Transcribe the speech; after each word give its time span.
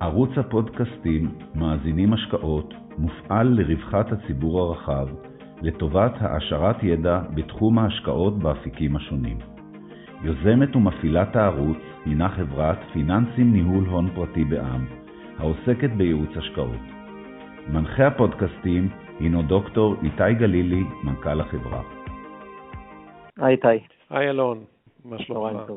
ערוץ 0.00 0.30
הפודקאסטים 0.36 1.34
מאזינים 1.54 2.12
השקעות 2.12 2.74
מופעל 2.98 3.48
לרווחת 3.48 4.12
הציבור 4.12 4.60
הרחב, 4.60 5.08
לטובת 5.62 6.12
העשרת 6.20 6.82
ידע 6.82 7.20
בתחום 7.34 7.78
ההשקעות 7.78 8.38
באפיקים 8.38 8.96
השונים. 8.96 9.38
יוזמת 10.22 10.76
ומפעילת 10.76 11.36
הערוץ 11.36 11.78
הינה 12.04 12.28
חברת 12.28 12.78
פיננסים 12.92 13.52
ניהול 13.52 13.84
הון 13.84 14.10
פרטי 14.14 14.44
בע"מ, 14.44 14.86
העוסקת 15.38 15.90
בייעוץ 15.96 16.36
השקעות. 16.36 16.84
מנחה 17.68 18.06
הפודקאסטים 18.06 18.88
הינו 19.20 19.42
דוקטור 19.42 19.94
איתי 20.02 20.34
גלילי, 20.38 20.84
מנכ"ל 21.04 21.40
החברה. 21.40 21.82
היי 23.36 23.54
איתי. 23.54 23.84
היי 24.10 24.30
אלון, 24.30 24.58
מה 25.04 25.18
שלומך? 25.18 25.70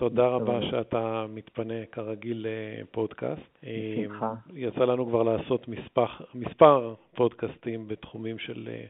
תודה 0.00 0.26
רבה 0.26 0.62
שאתה 0.70 1.26
מתפנה 1.28 1.86
כרגיל 1.92 2.46
לפודקאסט. 2.48 3.58
בשמחה. 3.62 4.34
יצא 4.54 4.84
לנו 4.84 5.06
כבר 5.06 5.22
לעשות 5.22 5.68
מספר, 5.68 6.06
מספר 6.34 6.94
פודקאסטים 7.14 7.88
בתחומים 7.88 8.38
של 8.38 8.68
אה, 8.72 8.84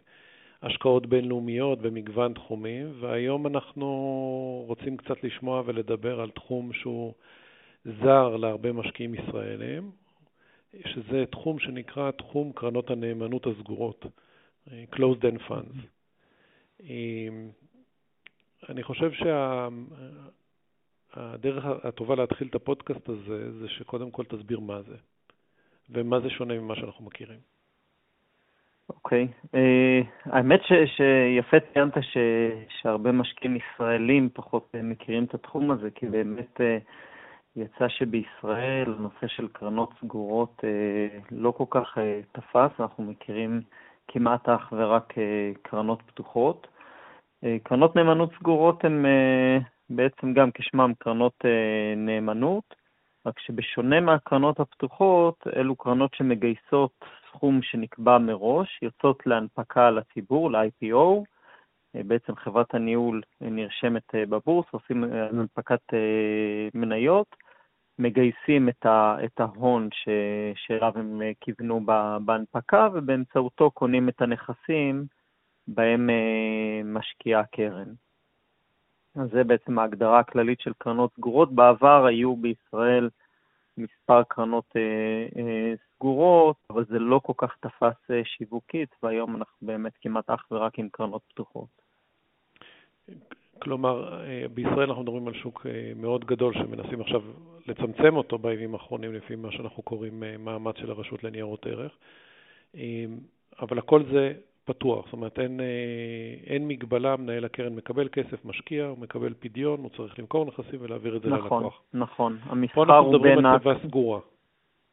השקעות 0.63 1.07
בינלאומיות 1.07 1.79
במגוון 1.79 2.33
תחומים, 2.33 2.93
והיום 3.01 3.47
אנחנו 3.47 3.87
רוצים 4.67 4.97
קצת 4.97 5.25
לשמוע 5.25 5.63
ולדבר 5.67 6.21
על 6.21 6.31
תחום 6.31 6.73
שהוא 6.73 7.13
זר 7.85 8.37
להרבה 8.37 8.73
משקיעים 8.73 9.15
ישראלים, 9.15 9.91
שזה 10.87 11.25
תחום 11.31 11.59
שנקרא 11.59 12.11
תחום 12.11 12.53
קרנות 12.53 12.91
הנאמנות 12.91 13.47
הסגורות, 13.47 14.07
אה, 14.73 14.85
Closed 14.93 15.23
End 15.23 15.51
Funds. 15.51 15.79
אה, 16.83 17.29
אני 18.69 18.83
חושב 18.83 19.13
שהדרך 21.15 21.65
הטובה 21.85 22.15
להתחיל 22.15 22.49
את 22.49 22.55
הפודקאסט 22.55 23.09
הזה 23.09 23.53
זה 23.53 23.69
שקודם 23.69 24.11
כל 24.11 24.25
תסביר 24.25 24.61
מה 24.61 24.83
זה, 24.83 24.97
ומה 25.91 26.21
זה 26.21 26.31
שונה 26.31 26.55
ממה 26.55 26.77
שאנחנו 26.77 27.05
מכירים. 27.05 27.39
אוקיי. 28.89 29.29
Okay. 29.31 29.47
אה, 29.55 30.01
uh, 30.01 30.31
האמת 30.37 30.61
ש, 30.63 30.73
שיפה 30.97 31.57
ציינת 31.73 31.93
שהרבה 32.69 33.13
משקיעים 33.13 33.57
ישראלים 33.57 34.29
פחות 34.33 34.69
uh, 34.77 34.83
מכירים 34.83 35.25
את 35.25 35.35
התחום 35.35 35.71
הזה, 35.71 35.91
כי 35.91 36.07
באמת 36.07 36.61
uh, 36.61 36.91
יצא 37.57 37.89
שבישראל 37.89 38.95
הנושא 38.99 39.27
של 39.27 39.49
קרנות 39.49 39.91
סגורות 40.01 40.61
uh, 40.61 41.25
לא 41.31 41.51
כל 41.51 41.65
כך 41.71 41.99
uh, 41.99 42.01
תפס, 42.33 42.81
אנחנו 42.81 43.05
מכירים 43.05 43.61
כמעט 44.09 44.49
אך 44.49 44.73
ורק 44.77 45.13
uh, 45.13 45.59
קרנות 45.63 46.03
פתוחות. 46.07 46.67
Uh, 47.45 47.49
קרנות 47.63 47.97
נאמנות 47.97 48.31
סגורות 48.39 48.85
הן 48.85 49.05
uh, 49.05 49.65
בעצם 49.91 50.33
גם 50.33 50.51
כשמם 50.55 50.93
קרנות 50.99 51.35
uh, 51.45 51.97
נאמנות, 51.97 52.75
רק 53.27 53.39
שבשונה 53.39 54.01
מהקרנות 54.01 54.61
הפתוחות, 54.61 55.47
אלו 55.57 55.77
קרנות 55.77 56.15
שמגייסות 56.15 57.05
סכום 57.29 57.63
שנקבע 57.63 58.19
מראש, 58.19 58.79
יוצאות 58.83 59.27
להנפקה 59.27 59.91
לציבור, 59.91 60.51
ל-IPO, 60.51 61.25
אה, 61.97 62.03
בעצם 62.03 62.37
חברת 62.37 62.75
הניהול 62.75 63.23
נרשמת 63.41 64.15
אה, 64.15 64.27
בבורס, 64.27 64.67
עושים 64.71 65.05
אה, 65.05 65.29
הנפקת 65.29 65.81
מניות, 66.75 67.37
מגייסים 67.99 68.69
את 69.25 69.41
ההון 69.41 69.89
שאליו 70.55 70.93
הם 70.95 71.23
כיוונו 71.41 71.87
בהנפקה, 72.25 72.89
ובאמצעותו 72.93 73.71
קונים 73.71 74.09
את 74.09 74.23
הנכסים 74.23 75.05
בהם 75.67 76.11
משקיעה 76.85 77.41
הקרן. 77.41 77.89
זה 79.15 79.45
בעצם 79.45 79.79
ההגדרה 79.79 80.19
הכללית 80.19 80.61
של 80.61 80.73
קרנות 80.79 81.11
סגורות. 81.17 81.53
בעבר 81.53 82.07
היו 82.07 82.37
בישראל 82.37 83.11
מספר 83.79 84.23
קרנות 84.23 84.73
אה, 84.77 84.83
אה, 85.43 85.75
סגורות, 85.95 86.57
אבל 86.71 86.85
זה 86.85 86.99
לא 86.99 87.21
כל 87.23 87.33
כך 87.37 87.57
תפס 87.61 88.11
אה, 88.11 88.21
שיווקית, 88.25 88.95
והיום 89.03 89.37
אנחנו 89.37 89.57
באמת 89.63 89.93
כמעט 90.01 90.31
אך 90.31 90.45
ורק 90.51 90.79
עם 90.79 90.89
קרנות 90.93 91.23
פתוחות. 91.29 91.81
כלומר, 93.63 94.25
אה, 94.25 94.49
בישראל 94.55 94.89
אנחנו 94.89 95.03
מדברים 95.03 95.29
על 95.29 95.35
שוק 95.35 95.67
אה, 95.67 95.93
מאוד 95.97 96.25
גדול 96.25 96.55
שמנסים 96.55 97.01
עכשיו 97.01 97.23
לצמצם 97.67 98.17
אותו 98.17 98.39
בימים 98.39 98.75
האחרונים 98.75 99.15
לפי 99.15 99.37
מה 99.37 99.53
שאנחנו 99.53 99.83
קוראים 99.83 100.23
אה, 100.25 100.37
מאמץ 100.39 100.77
של 100.77 100.91
הרשות 100.91 101.25
לניירות 101.25 101.67
ערך, 101.67 101.93
אבל 103.61 103.79
הכל 103.79 104.03
זה 104.13 104.33
פתוח, 104.73 105.05
זאת 105.05 105.13
אומרת 105.13 105.39
אין, 105.39 105.61
אה, 105.61 105.65
אין 106.47 106.69
מגבלה, 106.69 107.17
מנהל 107.17 107.45
הקרן 107.45 107.75
מקבל 107.75 108.09
כסף, 108.09 108.45
משקיע, 108.45 108.85
הוא 108.85 108.99
מקבל 108.99 109.35
פדיון, 109.41 109.81
הוא 109.81 109.91
צריך 109.97 110.19
למכור 110.19 110.45
נכסים 110.47 110.79
ולהעביר 110.81 111.17
את 111.17 111.23
זה 111.23 111.29
נכון, 111.29 111.63
ללקוח. 111.63 111.83
נכון, 111.93 112.01
נכון. 112.01 112.39
המסחר 112.53 112.81
הוא 112.81 112.87
בין... 112.87 112.95
פה 112.95 112.95
אנחנו 112.95 113.11
מדברים 113.13 113.47
על 113.47 113.59
תיבה 113.59 113.75
סגורה. 113.83 114.21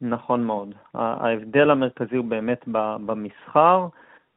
נכון 0.02 0.44
מאוד. 0.44 0.76
ההבדל 0.94 1.72
המרכזי 1.72 2.16
הוא 2.16 2.26
באמת 2.26 2.64
במסחר. 3.06 3.88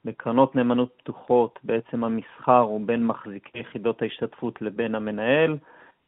בקרנות 0.04 0.56
נאמנות 0.56 0.92
פתוחות 0.98 1.58
בעצם 1.64 2.04
המסחר 2.04 2.58
הוא 2.58 2.80
בין 2.86 3.06
מחזיקי 3.06 3.58
יחידות 3.58 4.02
ההשתתפות 4.02 4.62
לבין 4.62 4.94
המנהל. 4.94 5.56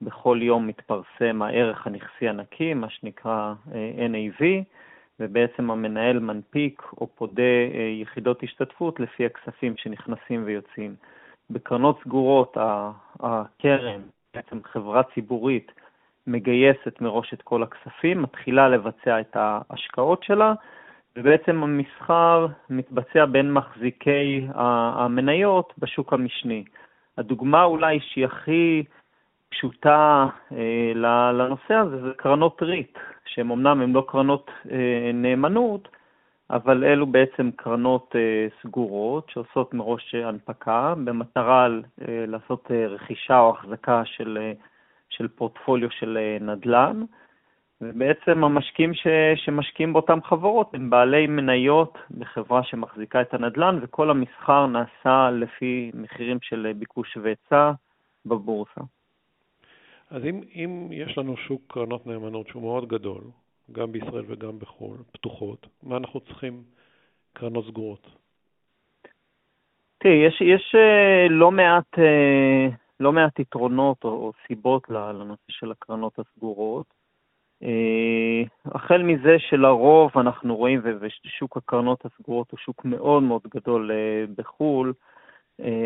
בכל 0.02 0.38
יום 0.42 0.66
מתפרסם 0.66 1.42
הערך 1.42 1.86
הנכסי 1.86 2.28
הנקי, 2.28 2.74
מה 2.74 2.90
שנקרא 2.90 3.54
אה, 3.74 4.06
NAV. 4.06 4.44
ובעצם 5.22 5.70
המנהל 5.70 6.18
מנפיק 6.18 6.82
או 7.00 7.06
פודה 7.06 7.42
אה, 7.42 7.80
יחידות 8.00 8.42
השתתפות 8.42 9.00
לפי 9.00 9.26
הכספים 9.26 9.76
שנכנסים 9.76 10.42
ויוצאים. 10.44 10.94
בקרנות 11.50 12.00
סגורות 12.04 12.56
הקרן, 13.20 14.00
בעצם 14.34 14.58
חברה 14.64 15.02
ציבורית, 15.14 15.72
מגייסת 16.26 17.00
מראש 17.00 17.34
את 17.34 17.42
כל 17.42 17.62
הכספים, 17.62 18.22
מתחילה 18.22 18.68
לבצע 18.68 19.20
את 19.20 19.36
ההשקעות 19.36 20.22
שלה, 20.22 20.54
ובעצם 21.16 21.62
המסחר 21.62 22.46
מתבצע 22.70 23.24
בין 23.24 23.52
מחזיקי 23.52 24.46
המניות 24.54 25.72
בשוק 25.78 26.12
המשני. 26.12 26.64
הדוגמה 27.18 27.64
אולי 27.64 28.00
שהיא 28.00 28.24
הכי 28.24 28.84
פשוטה 29.48 30.26
אה, 30.52 30.92
לנושא 31.32 31.74
הזה 31.74 32.00
זה 32.00 32.10
קרנות 32.16 32.62
ריט, 32.62 32.98
שהן 33.34 33.50
אמנם 33.50 33.80
הן 33.80 33.92
לא 33.92 34.04
קרנות 34.08 34.50
אה, 34.70 35.10
נאמנות, 35.14 35.88
אבל 36.50 36.84
אלו 36.84 37.06
בעצם 37.06 37.50
קרנות 37.56 38.12
אה, 38.14 38.46
סגורות 38.62 39.30
שעושות 39.30 39.74
מראש 39.74 40.14
הנפקה 40.14 40.94
במטרה 41.04 41.68
אה, 42.08 42.24
לעשות 42.26 42.70
אה, 42.70 42.86
רכישה 42.86 43.38
או 43.38 43.50
החזקה 43.50 44.02
של, 44.04 44.38
אה, 44.40 44.52
של 45.08 45.28
פורטפוליו 45.28 45.90
של 45.90 46.18
אה, 46.18 46.38
נדל"ן. 46.40 47.02
ובעצם 47.80 48.44
המשקיעים 48.44 48.94
ש, 48.94 49.06
שמשקיעים 49.36 49.92
באותן 49.92 50.20
חברות 50.20 50.74
הם 50.74 50.90
בעלי 50.90 51.26
מניות 51.26 51.98
בחברה 52.18 52.62
שמחזיקה 52.62 53.20
את 53.20 53.34
הנדל"ן, 53.34 53.78
וכל 53.82 54.10
המסחר 54.10 54.66
נעשה 54.66 55.30
לפי 55.30 55.90
מחירים 55.94 56.38
של 56.42 56.72
ביקוש 56.78 57.16
והיצע 57.16 57.72
בבורסה. 58.26 58.80
אז 60.12 60.24
אם, 60.24 60.40
אם 60.54 60.88
יש 60.92 61.18
לנו 61.18 61.36
שוק 61.36 61.62
קרנות 61.66 62.06
נאמנות 62.06 62.48
שהוא 62.48 62.62
מאוד 62.62 62.88
גדול, 62.88 63.22
גם 63.72 63.92
בישראל 63.92 64.24
וגם 64.28 64.58
בחו"ל, 64.58 64.96
פתוחות, 65.12 65.66
מה 65.82 65.96
אנחנו 65.96 66.20
צריכים 66.20 66.62
קרנות 67.32 67.64
סגורות? 67.66 68.06
תראי, 69.98 70.26
יש, 70.26 70.40
יש 70.40 70.74
אה, 70.74 71.28
לא 71.30 71.50
מעט, 71.50 71.98
אה, 71.98 72.68
לא 73.00 73.12
מעט 73.12 73.38
יתרונות 73.38 74.04
או, 74.04 74.32
סיבות 74.46 74.90
לנושא 74.90 75.42
של 75.48 75.70
הקרנות 75.70 76.18
הסגורות. 76.18 76.86
אה, 77.62 78.42
החל 78.64 79.02
מזה 79.02 79.36
שלרוב 79.38 80.10
אנחנו 80.16 80.56
רואים, 80.56 80.80
ושוק 81.00 81.56
הקרנות 81.56 82.04
הסגורות 82.06 82.50
הוא 82.50 82.58
שוק 82.58 82.84
מאוד 82.84 83.22
מאוד 83.22 83.42
גדול 83.54 83.90
בחו"ל, 84.36 84.92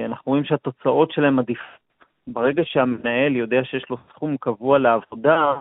אנחנו 0.05 0.31
רואים 0.31 0.45
שהתוצאות 0.45 1.11
שלהם 1.13 1.39
עדיפות 1.39 1.86
ברגע 2.27 2.63
שהמנהל 2.65 3.37
יודע 3.37 3.65
שיש 3.65 3.91
לו 3.91 3.97
סכום 4.09 4.37
קבוע 4.37 4.79
לעבודה, 4.79 5.55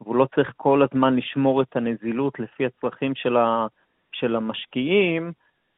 והוא 0.00 0.16
לא 0.16 0.26
צריך 0.34 0.52
כל 0.56 0.82
הזמן 0.82 1.16
לשמור 1.16 1.62
את 1.62 1.76
הנזילות 1.76 2.40
לפי 2.40 2.66
הצרכים 2.66 3.14
של, 3.14 3.36
ה, 3.36 3.66
של 4.12 4.36
המשקיעים, 4.36 5.32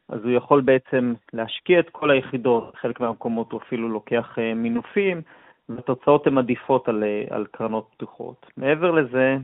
אז 0.09 0.25
הוא 0.25 0.33
יכול 0.33 0.61
בעצם 0.61 1.15
להשקיע 1.33 1.81
את 1.81 1.91
כל 1.91 2.11
היחידות, 2.11 2.73
בחלק 2.75 3.01
מהמקומות 3.01 3.53
הוא 3.53 3.61
אפילו 3.61 3.89
לוקח 3.89 4.39
אה, 4.39 4.55
מינופים, 4.55 5.23
והתוצאות 5.69 6.27
הן 6.27 6.39
עדיפות 6.39 6.89
על, 6.89 7.05
אה, 7.05 7.37
על 7.37 7.47
קרנות 7.51 7.89
פתוחות. 7.91 8.47
מעבר 8.57 8.91
לזה, 8.91 9.37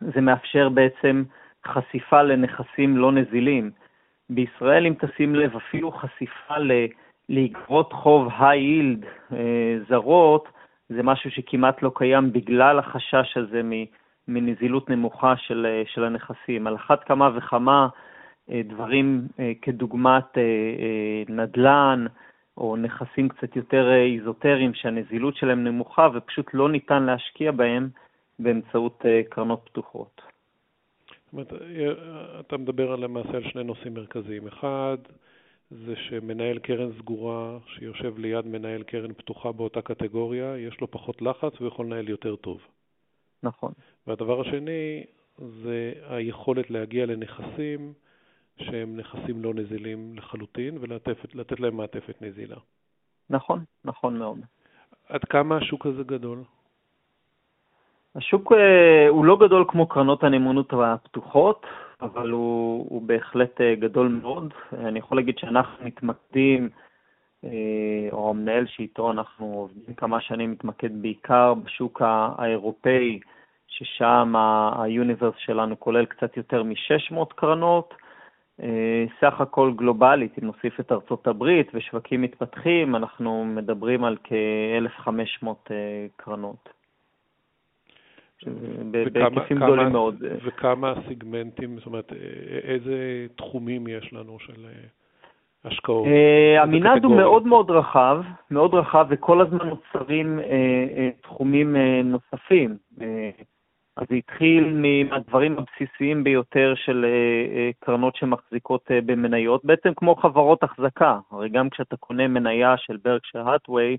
זה 0.00 0.20
מאפשר 0.20 0.68
בעצם 0.68 1.24
חשיפה 1.66 2.22
לנכסים 2.22 2.96
לא 2.96 3.12
נזילים. 3.12 3.70
בישראל, 4.30 4.86
אם 4.86 4.94
תשים 5.00 5.34
לב, 5.34 5.56
אפילו 5.56 5.92
חשיפה 5.92 6.58
ל... 6.58 6.72
לאגרות 7.30 7.92
חוב 7.92 8.28
היי-יילד 8.38 9.04
אה, 9.32 9.76
זרות, 9.88 10.48
זה 10.88 11.02
משהו 11.02 11.30
שכמעט 11.30 11.82
לא 11.82 11.92
קיים 11.94 12.32
בגלל 12.32 12.78
החשש 12.78 13.36
הזה 13.36 13.60
מנזילות 14.28 14.90
נמוכה 14.90 15.36
של, 15.36 15.66
אה, 15.66 15.82
של 15.86 16.04
הנכסים. 16.04 16.66
על 16.66 16.76
אחת 16.76 17.04
כמה 17.04 17.30
וכמה 17.36 17.88
אה, 18.50 18.60
דברים 18.64 19.28
כדוגמת 19.62 20.38
נדל"ן, 21.28 22.06
או 22.56 22.76
נכסים 22.76 23.28
קצת 23.28 23.56
יותר 23.56 23.92
איזוטריים 23.92 24.74
שהנזילות 24.74 25.36
שלהם 25.36 25.64
נמוכה 25.64 26.08
ופשוט 26.14 26.46
לא 26.54 26.68
ניתן 26.68 27.02
להשקיע 27.02 27.52
בהם 27.52 27.88
באמצעות 28.38 29.04
קרנות 29.28 29.60
פתוחות. 29.64 30.22
זאת 31.32 31.32
אומרת, 31.32 31.52
אתה 32.40 32.56
מדבר 32.56 32.96
למעשה 32.96 33.36
על 33.36 33.42
שני 33.42 33.64
נושאים 33.64 33.94
מרכזיים. 33.94 34.46
אחד, 34.46 34.96
זה 35.70 35.96
שמנהל 35.96 36.58
קרן 36.58 36.92
סגורה 36.98 37.58
שיושב 37.66 38.18
ליד 38.18 38.46
מנהל 38.46 38.82
קרן 38.82 39.12
פתוחה 39.12 39.52
באותה 39.52 39.82
קטגוריה, 39.82 40.58
יש 40.58 40.80
לו 40.80 40.90
פחות 40.90 41.22
לחץ 41.22 41.52
והוא 41.56 41.68
יכול 41.68 41.86
לנהל 41.86 42.08
יותר 42.08 42.36
טוב. 42.36 42.60
נכון. 43.42 43.72
והדבר 44.06 44.40
השני 44.40 45.04
זה 45.38 45.92
היכולת 46.08 46.70
להגיע 46.70 47.06
לנכסים 47.06 47.92
שהם 48.56 48.96
נכסים 48.96 49.42
לא 49.42 49.54
נזילים 49.54 50.14
לחלוטין 50.16 50.78
ולתת 50.80 51.60
להם 51.60 51.76
מעטפת 51.76 52.22
נזילה. 52.22 52.56
נכון, 53.30 53.64
נכון 53.84 54.18
מאוד. 54.18 54.38
עד 55.08 55.24
כמה 55.24 55.56
השוק 55.56 55.86
הזה 55.86 56.02
גדול? 56.02 56.42
השוק 58.14 58.52
אה, 58.52 59.08
הוא 59.08 59.24
לא 59.24 59.36
גדול 59.36 59.64
כמו 59.68 59.86
קרנות 59.86 60.24
הנאמנות 60.24 60.72
הפתוחות, 60.72 61.66
אבל 62.02 62.30
הוא, 62.30 62.86
הוא 62.88 63.02
בהחלט 63.02 63.60
אה, 63.60 63.74
גדול 63.74 64.08
מאוד. 64.08 64.54
אני 64.72 64.98
יכול 64.98 65.18
להגיד 65.18 65.38
שאנחנו 65.38 65.86
מתמקדים, 65.86 66.68
אה, 67.44 68.08
או 68.12 68.30
המנהל 68.30 68.66
שאיתו 68.66 69.10
אנחנו 69.10 69.46
עובדים 69.46 69.94
כמה 69.94 70.20
שנים, 70.20 70.50
מתמקד 70.50 71.02
בעיקר 71.02 71.54
בשוק 71.54 72.02
האירופאי, 72.04 73.20
ששם 73.66 74.34
היוניברס 74.76 75.34
שלנו 75.38 75.80
כולל 75.80 76.04
קצת 76.04 76.36
יותר 76.36 76.62
מ-600 76.62 77.24
קרנות. 77.34 77.94
סך 79.20 79.40
הכל 79.40 79.72
גלובלית, 79.76 80.38
אם 80.38 80.46
נוסיף 80.46 80.80
את 80.80 80.92
ארצות 80.92 81.26
הברית 81.26 81.70
ושווקים 81.74 82.22
מתפתחים, 82.22 82.96
אנחנו 82.96 83.44
מדברים 83.44 84.04
על 84.04 84.16
כ-1,500 84.24 85.46
קרנות. 86.16 86.68
בהיקפים 89.12 89.56
גדולים 89.56 89.92
מאוד. 89.92 90.14
וכמה 90.44 90.94
סיגמנטים, 91.08 91.78
זאת 91.78 91.86
אומרת, 91.86 92.12
איזה 92.62 93.26
תחומים 93.36 93.86
יש 93.88 94.12
לנו 94.12 94.38
של 94.38 94.66
אה, 94.66 94.88
השקעות? 95.64 96.06
אה, 96.06 96.62
המנעד 96.62 97.04
הוא 97.04 97.16
מאוד 97.16 97.46
מאוד 97.46 97.70
רחב, 97.70 98.22
מאוד 98.50 98.74
רחב, 98.74 99.06
וכל 99.10 99.40
הזמן 99.40 99.68
נוצרים 99.68 100.40
אה, 100.40 101.10
תחומים 101.22 101.76
נוספים. 102.04 102.76
אז 103.96 104.06
זה 104.08 104.14
התחיל 104.14 104.74
מהדברים 104.74 105.56
הבסיסיים 105.58 106.24
ביותר 106.24 106.74
של 106.76 107.06
קרנות 107.80 108.16
שמחזיקות 108.16 108.90
במניות, 109.06 109.64
בעצם 109.64 109.94
כמו 109.96 110.16
חברות 110.16 110.62
החזקה. 110.62 111.18
הרי 111.30 111.48
גם 111.48 111.70
כשאתה 111.70 111.96
קונה 111.96 112.28
מניה 112.28 112.74
של 112.76 112.96
Berkshire 113.04 113.48
Hathaway, 113.48 113.96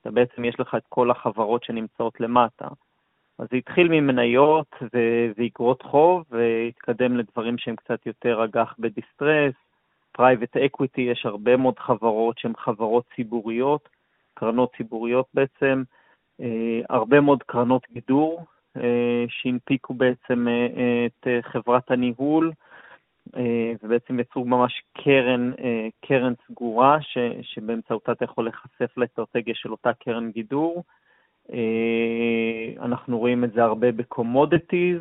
אתה 0.00 0.10
בעצם 0.10 0.44
יש 0.44 0.60
לך 0.60 0.74
את 0.74 0.82
כל 0.88 1.10
החברות 1.10 1.64
שנמצאות 1.64 2.20
למטה. 2.20 2.68
אז 3.38 3.46
זה 3.50 3.56
התחיל 3.56 3.88
ממניות 3.88 4.76
ואגרות 5.36 5.82
חוב, 5.82 6.24
והתקדם 6.30 7.16
לדברים 7.16 7.58
שהם 7.58 7.76
קצת 7.76 8.06
יותר 8.06 8.44
אג"ח 8.44 8.74
ב 8.78 8.86
distress, 8.86 9.54
private 10.12 10.56
equity, 10.56 11.00
יש 11.00 11.26
הרבה 11.26 11.56
מאוד 11.56 11.78
חברות 11.78 12.38
שהן 12.38 12.52
חברות 12.56 13.04
ציבוריות, 13.16 13.88
קרנות 14.34 14.72
ציבוריות 14.76 15.26
בעצם, 15.34 15.82
אה, 16.40 16.80
הרבה 16.88 17.20
מאוד 17.20 17.42
קרנות 17.42 17.86
גידור 17.92 18.44
אה, 18.76 19.24
שהנפיקו 19.28 19.94
בעצם 19.94 20.48
אה, 20.48 21.06
את 21.06 21.26
חברת 21.42 21.90
הניהול, 21.90 22.52
ובעצם 23.82 24.20
יצרו 24.20 24.44
ממש 24.44 24.82
קרן, 24.92 25.52
קרן 26.06 26.32
סגורה, 26.48 26.98
שבאמצעותה 27.42 28.12
אתה 28.12 28.24
יכול 28.24 28.44
להיחשף 28.44 28.96
לאסטרטגיה 28.96 29.54
של 29.54 29.70
אותה 29.70 29.92
קרן 29.92 30.30
גידור. 30.30 30.84
אה, 31.52 32.84
אנחנו 32.84 33.18
רואים 33.18 33.44
את 33.44 33.52
זה 33.52 33.62
הרבה 33.62 33.92
ב 33.92 34.00
commodities, 34.00 35.00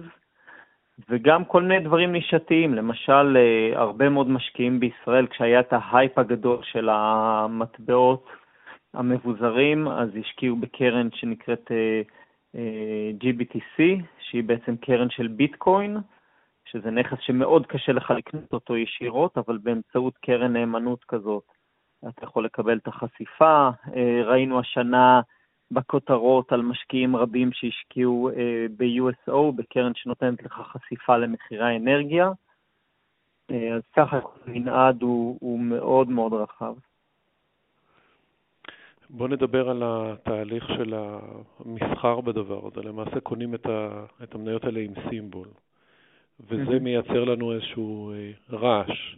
וגם 1.10 1.45
כל 1.45 1.62
מיני 1.62 1.80
דברים 1.80 2.12
נישתיים. 2.12 2.74
למשל, 2.74 3.38
אה, 3.38 3.80
הרבה 3.80 4.10
מאוד 4.10 4.30
משקיעים 4.30 4.80
בישראל, 4.80 5.28
כשהיה 5.28 5.60
את 5.60 5.74
ההייפ 5.74 6.18
הגדול 6.18 6.60
של 6.63 6.90
המטבעות 6.92 8.28
המבוזרים, 8.94 9.88
אז 9.88 10.10
השקיעו 10.19 10.56
בקרן 10.56 11.10
שנקראת 11.13 11.72
אה, 11.72 12.01
GBTC, 13.19 13.84
שהיא 14.19 14.44
בעצם 14.44 14.75
קרן 14.78 15.10
של 15.10 15.28
ביטקוין, 15.28 15.98
שזה 16.66 16.92
נכס 16.92 17.18
שמאוד 17.22 17.66
קשה 17.66 17.92
לך 17.92 18.12
לקנות 18.12 18.54
אותו 18.54 18.78
ישירות, 18.78 19.38
אבל 19.38 19.57
באמצעות 19.57 20.18
קרן 20.18 20.54
נאמנות 20.54 21.04
כזאת 21.04 21.44
אתה 22.07 22.24
יכול 22.24 22.46
לקבל 22.46 22.78
את 22.78 22.88
החשיפה. 22.88 23.69
ראינו 24.25 24.60
השנה 24.60 25.22
בכותרות 25.74 26.52
על 26.52 26.62
משקיעים 26.62 27.16
רבים 27.16 27.50
שהשקיעו 27.54 28.30
אה, 28.30 28.66
ב-USO, 28.78 29.52
בקרן 29.56 29.92
שנותנת 29.96 30.44
לך 30.44 30.54
חשיפה 30.54 31.18
למחירי 31.18 31.66
האנרגיה. 31.66 32.31
אה, 33.52 33.75
אז 33.75 33.81
ככה 33.96 34.20
המנעד 34.46 35.02
הוא, 35.02 35.38
הוא 35.42 35.60
מאוד 35.60 36.10
מאוד 36.10 36.34
רחב. 36.34 36.74
בוא 39.10 39.28
נדבר 39.28 39.70
על 39.70 39.84
התהליך 39.86 40.68
של 40.68 40.94
המסחר 40.96 42.22
בדבר 42.22 42.68
הזה. 42.68 42.81
למעשה 42.81 43.20
קונים 43.20 43.56
את, 43.56 43.66
ה, 43.66 44.06
את 44.24 44.36
המניות 44.36 44.64
האלה 44.64 44.80
עם 44.80 44.94
סימבול, 45.10 45.48
וזה 46.40 46.80
מייצר 46.80 47.24
לנו 47.24 47.54
איזשהו 47.54 48.14
אה, 48.14 48.31
רעש. 48.52 49.16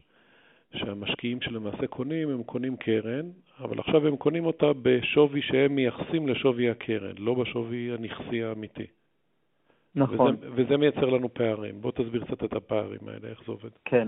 שהמשקיעים 0.75 1.41
שלמעשה 1.41 1.87
קונים, 1.87 2.29
הם 2.29 2.43
קונים 2.43 2.77
קרן, 2.77 3.25
אבל 3.59 3.79
עכשיו 3.79 4.07
הם 4.07 4.15
קונים 4.15 4.45
אותה 4.45 4.65
בשווי 4.81 5.41
שהם 5.41 5.75
מייחסים 5.75 6.27
לשווי 6.27 6.69
הקרן, 6.69 7.13
לא 7.17 7.33
בשווי 7.33 7.93
הנכסי 7.93 8.43
האמיתי. 8.43 8.85
נכון. 9.95 10.35
וזה, 10.39 10.47
וזה 10.55 10.77
מייצר 10.77 11.09
לנו 11.09 11.33
פערים. 11.33 11.81
בוא 11.81 11.91
תסביר 11.91 12.23
קצת 12.25 12.43
את 12.43 12.53
הפערים 12.53 12.99
האלה, 13.07 13.29
איך 13.29 13.41
זה 13.45 13.51
עובד. 13.51 13.69
כן. 13.85 14.07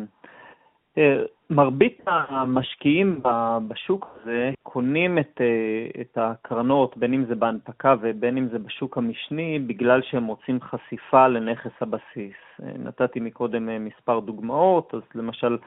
אה, 0.98 1.24
מרבית 1.50 2.02
המשקיעים 2.06 3.22
בשוק 3.68 4.08
הזה 4.16 4.52
קונים 4.64 5.18
את, 5.18 5.42
אה, 5.42 6.02
את 6.02 6.18
הקרנות, 6.18 6.98
בין 6.98 7.14
אם 7.14 7.26
זה 7.26 7.36
בהנפקה 7.36 7.96
ובין 8.02 8.38
אם 8.38 8.48
זה 8.48 8.60
בשוק 8.60 8.98
המשני, 8.98 9.60
בגלל 9.60 10.02
שהם 10.02 10.28
רוצים 10.28 10.60
חשיפה 10.62 11.28
לנכס 11.28 11.72
הבסיס. 11.82 12.36
אה, 12.64 12.72
נתתי 12.78 13.20
מקודם 13.20 13.86
מספר 13.86 14.20
דוגמאות, 14.20 14.94
אז 14.94 15.02
למשל 15.16 15.58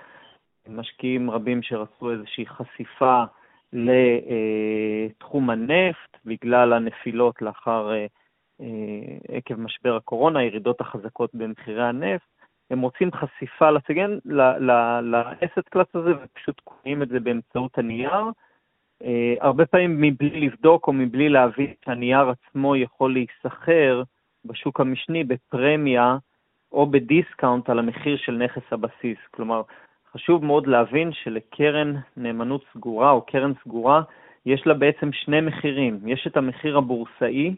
משקיעים 0.70 1.30
רבים 1.30 1.62
שרצו 1.62 2.10
איזושהי 2.10 2.46
חשיפה 2.46 3.22
לתחום 3.72 5.50
הנפט 5.50 6.16
בגלל 6.24 6.72
הנפילות 6.72 7.42
לאחר, 7.42 7.92
אה, 7.92 8.06
אה, 8.60 9.36
עקב 9.36 9.54
משבר 9.54 9.96
הקורונה, 9.96 10.38
הירידות 10.38 10.80
החזקות 10.80 11.30
במחירי 11.34 11.84
הנפט. 11.84 12.26
הם 12.70 12.80
רוצים 12.80 13.10
חשיפה 13.12 13.70
לסגן, 13.70 14.18
ל 15.02 15.13
asset 15.13 15.68
class 15.70 15.86
הזה, 15.94 16.10
ופשוט 16.22 16.60
קונים 16.64 17.02
את 17.02 17.08
זה 17.08 17.20
באמצעות 17.20 17.78
הנייר. 17.78 18.24
אה, 19.04 19.34
הרבה 19.40 19.66
פעמים 19.66 20.00
מבלי 20.00 20.40
לבדוק 20.40 20.88
או 20.88 20.92
מבלי 20.92 21.28
להבין 21.28 21.74
שהנייר 21.84 22.28
עצמו 22.30 22.76
יכול 22.76 23.12
להיסחר 23.12 24.02
בשוק 24.44 24.80
המשני 24.80 25.24
בפרמיה 25.24 26.16
או 26.72 26.86
בדיסקאונט 26.86 27.70
על 27.70 27.78
המחיר 27.78 28.16
של 28.16 28.32
נכס 28.32 28.72
הבסיס. 28.72 29.18
כלומר, 29.30 29.62
חשוב 30.14 30.44
מאוד 30.44 30.66
להבין 30.66 31.12
שלקרן 31.12 31.94
נאמנות 32.16 32.64
סגורה 32.74 33.10
או 33.10 33.22
קרן 33.22 33.52
סגורה, 33.64 34.02
יש 34.46 34.66
לה 34.66 34.74
בעצם 34.74 35.12
שני 35.12 35.40
מחירים. 35.40 36.00
יש 36.06 36.26
את 36.26 36.36
המחיר 36.36 36.78
הבורסאי, 36.78 37.54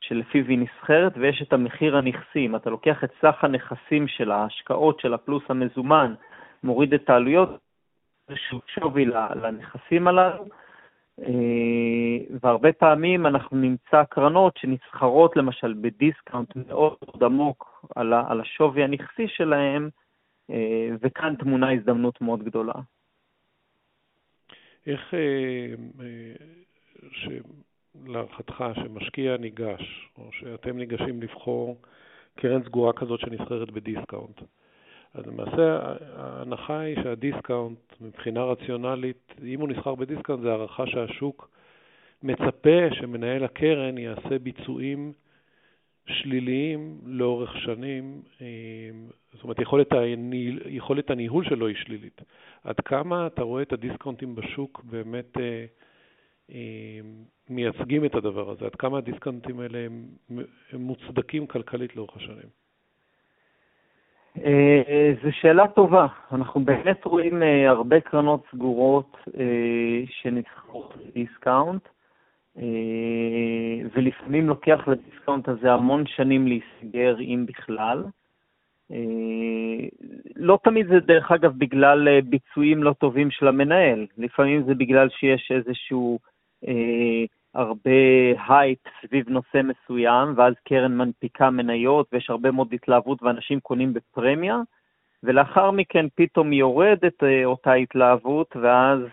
שלפיו 0.00 0.44
היא 0.48 0.58
נסחרת, 0.58 1.12
ויש 1.16 1.42
את 1.42 1.52
המחיר 1.52 1.96
הנכסי. 1.96 2.46
אם 2.46 2.56
אתה 2.56 2.70
לוקח 2.70 3.04
את 3.04 3.10
סך 3.20 3.44
הנכסים 3.44 4.08
של 4.08 4.30
ההשקעות 4.30 5.00
של 5.00 5.14
הפלוס 5.14 5.42
המזומן, 5.48 6.14
מוריד 6.64 6.94
את 6.94 7.10
העלויות, 7.10 7.50
איזשהו 8.28 8.60
שווי 8.66 9.04
לנכסים 9.34 10.08
הללו, 10.08 10.44
אה, 11.20 12.36
והרבה 12.42 12.72
פעמים 12.72 13.26
אנחנו 13.26 13.56
נמצא 13.56 14.04
קרנות 14.04 14.56
שנסחרות 14.56 15.36
למשל 15.36 15.74
בדיסקאונט 15.80 16.56
מאוד 16.56 17.22
עמוק 17.22 17.86
על 17.96 18.40
השווי 18.40 18.84
הנכסי 18.84 19.28
שלהם, 19.28 19.88
וכאן 21.00 21.34
טמונה 21.38 21.72
הזדמנות 21.72 22.20
מאוד 22.20 22.42
גדולה. 22.42 22.74
איך, 24.86 25.14
אה, 25.14 25.74
אה, 26.00 27.36
להערכתך, 28.06 28.64
שמשקיע 28.74 29.36
ניגש, 29.36 30.10
או 30.18 30.32
שאתם 30.32 30.76
ניגשים 30.76 31.22
לבחור 31.22 31.76
קרן 32.36 32.62
סגורה 32.64 32.92
כזאת 32.92 33.20
שנסחרת 33.20 33.70
בדיסקאונט, 33.70 34.40
אז 35.14 35.26
למעשה 35.26 35.94
ההנחה 36.16 36.78
היא 36.78 37.02
שהדיסקאונט, 37.02 37.78
מבחינה 38.00 38.44
רציונלית, 38.44 39.34
אם 39.44 39.60
הוא 39.60 39.68
נסחר 39.68 39.94
בדיסקאונט, 39.94 40.42
זה 40.42 40.50
הערכה 40.50 40.86
שהשוק 40.86 41.50
מצפה 42.22 42.90
שמנהל 42.92 43.44
הקרן 43.44 43.98
יעשה 43.98 44.38
ביצועים 44.38 45.12
שליליים 46.06 46.98
לאורך 47.04 47.56
שנים, 47.56 48.22
אה, 48.40 48.46
זאת 49.32 49.42
אומרת, 49.44 49.58
יכולת, 49.58 49.92
הניהול, 49.92 50.60
יכולת 50.66 51.10
הניהול 51.10 51.44
שלו 51.44 51.66
היא 51.66 51.76
שלילית. 51.76 52.20
עד 52.64 52.80
כמה 52.80 53.26
אתה 53.26 53.42
רואה 53.42 53.62
את 53.62 53.72
הדיסקאונטים 53.72 54.34
בשוק 54.34 54.84
באמת 54.84 55.38
אה, 55.38 55.64
אה, 56.50 57.00
מייצגים 57.50 58.04
את 58.04 58.14
הדבר 58.14 58.50
הזה? 58.50 58.64
עד 58.64 58.74
כמה 58.74 58.98
הדיסקאונטים 58.98 59.60
האלה 59.60 59.78
הם, 59.78 60.04
הם 60.72 60.80
מוצדקים 60.80 61.46
כלכלית 61.46 61.96
לאורך 61.96 62.16
השנים? 62.16 62.48
אה, 64.44 65.12
זו 65.22 65.32
שאלה 65.32 65.68
טובה. 65.68 66.06
אנחנו 66.32 66.64
באמת 66.64 67.04
רואים 67.04 67.42
הרבה 67.66 68.00
קרנות 68.00 68.42
סגורות 68.52 69.16
שנסחרות 70.08 70.94
בדיסקאונט, 70.96 71.88
ולפעמים 73.94 74.48
לוקח 74.48 74.88
לדיסקאונט 74.88 75.48
הזה 75.48 75.72
המון 75.72 76.06
שנים 76.06 76.46
להיסגר, 76.46 77.20
אם 77.20 77.46
בכלל. 77.46 78.04
לא 80.36 80.58
תמיד 80.64 80.86
זה, 80.86 81.00
דרך 81.00 81.32
אגב, 81.32 81.52
בגלל 81.58 82.20
ביצועים 82.20 82.82
לא 82.82 82.92
טובים 82.92 83.30
של 83.30 83.48
המנהל. 83.48 84.06
לפעמים 84.18 84.62
זה 84.62 84.74
בגלל 84.74 85.08
שיש 85.08 85.52
איזשהו 85.52 86.18
הרבה 87.54 87.90
הייפ 88.48 88.78
סביב 89.02 89.28
נושא 89.28 89.60
מסוים, 89.64 90.34
ואז 90.36 90.54
קרן 90.68 90.96
מנפיקה 90.96 91.50
מניות 91.50 92.06
ויש 92.12 92.30
הרבה 92.30 92.50
מאוד 92.50 92.68
התלהבות 92.72 93.22
ואנשים 93.22 93.60
קונים 93.60 93.92
בפרמיה, 93.92 94.60
ולאחר 95.22 95.70
מכן 95.70 96.06
פתאום 96.14 96.52
יורדת 96.52 97.22
אה, 97.24 97.44
אותה 97.44 97.72
התלהבות, 97.72 98.56
ואז 98.62 99.00
אה, 99.00 99.06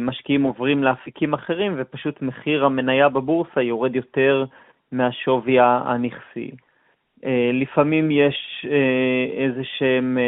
משקיעים 0.00 0.42
עוברים 0.42 0.84
לאפיקים 0.84 1.34
אחרים, 1.34 1.74
ופשוט 1.76 2.22
מחיר 2.22 2.64
המניה 2.64 3.08
בבורסה 3.08 3.62
יורד 3.62 3.96
יותר 3.96 4.44
מהשווי 4.92 5.56
הנכסי. 5.60 6.50
אה, 7.24 7.50
לפעמים 7.52 8.10
יש 8.10 8.66
איזה 9.36 9.60
שהם 9.64 10.18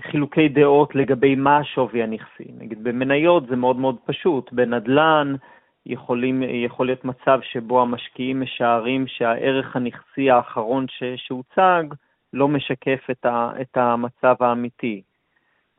חילוקי 0.00 0.48
דעות 0.48 0.94
לגבי 0.94 1.34
מה 1.34 1.58
השווי 1.58 2.02
הנכסי. 2.02 2.44
נגיד 2.58 2.84
במניות 2.84 3.46
זה 3.46 3.56
מאוד 3.56 3.76
מאוד 3.76 3.96
פשוט, 4.04 4.52
בנדל"ן 4.52 5.34
יכולים, 5.86 6.42
יכול 6.42 6.86
להיות 6.86 7.04
מצב 7.04 7.40
שבו 7.42 7.82
המשקיעים 7.82 8.40
משערים 8.40 9.06
שהערך 9.06 9.76
הנכסי 9.76 10.30
האחרון 10.30 10.86
שהוצג 11.16 11.84
לא 12.32 12.48
משקף 12.48 13.06
את, 13.10 13.26
ה, 13.26 13.50
את 13.60 13.76
המצב 13.76 14.34
האמיתי. 14.40 15.02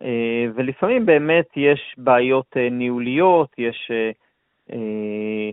אה, 0.04 0.46
ולפעמים 0.56 1.06
באמת 1.06 1.48
יש 1.56 1.96
בעיות 1.98 2.58
אה, 2.58 2.70
ניהוליות, 2.70 3.50
יש 3.58 3.92
אה, 4.72 5.50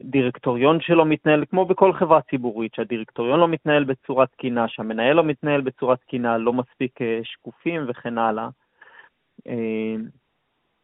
דירקטוריון 0.00 0.80
שלא 0.80 1.06
מתנהל, 1.06 1.44
כמו 1.50 1.64
בכל 1.64 1.92
חברה 1.92 2.20
ציבורית, 2.22 2.74
שהדירקטוריון 2.74 3.40
לא 3.40 3.48
מתנהל 3.48 3.84
בצורה 3.84 4.26
תקינה, 4.26 4.68
שהמנהל 4.68 5.16
לא 5.16 5.24
מתנהל 5.24 5.60
בצורה 5.60 5.96
תקינה, 5.96 6.38
לא 6.38 6.52
מספיק 6.52 6.98
שקופים 7.22 7.84
וכן 7.88 8.18
הלאה. 8.18 8.48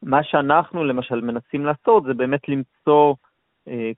מה 0.02 0.22
שאנחנו 0.22 0.84
למשל 0.84 1.20
מנסים 1.20 1.66
לעשות 1.66 2.04
זה 2.04 2.14
באמת 2.14 2.48
למצוא 2.48 3.14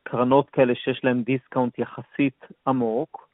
קרנות 0.03 0.51
כאלה 0.51 0.75
שיש 0.75 1.01
להן 1.05 1.23
דיסקאונט 1.23 1.79
יחסית 1.79 2.45
עמוק. 2.67 3.26